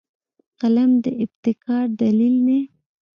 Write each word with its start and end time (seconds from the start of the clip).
قلم 0.59 0.91
د 1.03 1.05
ابتکار 1.23 1.85
دلیل 2.01 2.35
دی 2.47 2.59